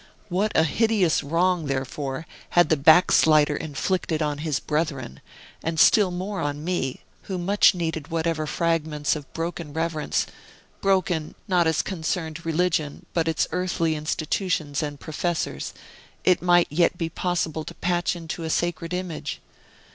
[0.29, 5.21] What a hideous wrong, therefore, had the backslider inflicted on his brethren,
[5.61, 10.25] and still more on me, who much needed whatever fragments of broken reverence
[10.81, 15.71] (broken, not as concerned religion, but its earthly institutions and professors)
[16.23, 19.39] it might yet be possible to patch into a sacred image!